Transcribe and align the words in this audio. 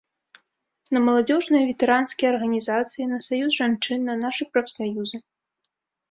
На 0.95 0.99
маладзёжныя, 1.07 1.67
ветэранскія 1.71 2.27
арганізацыі, 2.33 3.05
на 3.11 3.19
саюз 3.25 3.51
жанчын, 3.59 3.99
на 4.09 4.15
нашы 4.23 4.47
прафсаюзы. 4.55 5.17